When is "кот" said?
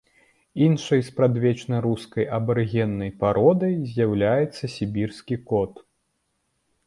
5.53-5.73